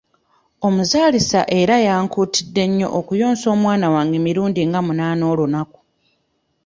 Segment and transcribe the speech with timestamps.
[0.67, 5.79] Omuzaalisa era yankuutidde nnyo okuyonsa omwana wange emirundi nga munaana olunaku.